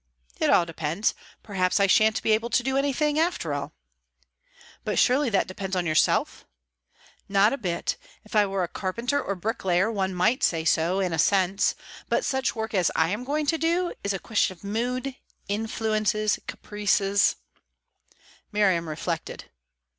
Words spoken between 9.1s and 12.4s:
or bricklayer, one might say so in a sense. But